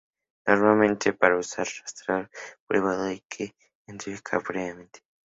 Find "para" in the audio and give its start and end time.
1.13-1.37